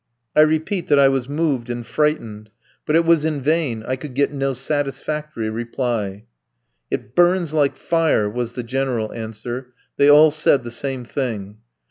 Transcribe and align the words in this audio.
I 0.35 0.41
repeat 0.41 0.87
that 0.87 0.97
I 0.97 1.09
was 1.09 1.29
moved 1.29 1.69
and 1.69 1.85
frightened; 1.85 2.49
but 2.87 2.95
it 2.95 3.05
was 3.05 3.23
in 3.23 3.39
vain, 3.39 3.83
I 3.87 3.97
could 3.97 4.15
get 4.15 4.33
no 4.33 4.53
satisfactory 4.53 5.47
reply. 5.47 6.25
"It 6.89 7.13
burns 7.15 7.53
like 7.53 7.77
fire!" 7.77 8.27
was 8.27 8.53
the 8.53 8.63
general 8.63 9.11
answer; 9.13 9.75
they 9.97 10.09
all 10.09 10.31
said 10.31 10.63
the 10.63 10.71
same 10.71 11.05
thing. 11.05 11.57